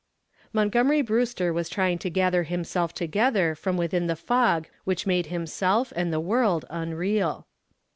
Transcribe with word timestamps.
Montgomery 0.51 1.03
Brewster 1.03 1.53
was 1.53 1.69
trying 1.69 1.99
to 1.99 2.09
gather 2.09 2.41
himself 2.41 2.91
together 2.91 3.53
from 3.53 3.77
within 3.77 4.07
the 4.07 4.15
fog 4.15 4.67
which 4.83 5.05
made 5.05 5.27
himself 5.27 5.93
and 5.95 6.11
the 6.11 6.19
world 6.19 6.65
unreal. 6.71 7.45